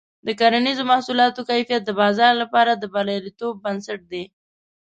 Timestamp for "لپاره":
2.41-2.71